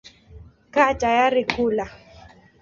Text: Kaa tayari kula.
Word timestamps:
Kaa 0.73 0.91
tayari 0.99 1.43
kula. 1.53 1.85